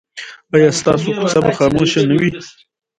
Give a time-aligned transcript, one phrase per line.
[0.55, 2.29] ایا ستاسو کوڅه به خاموشه نه وي؟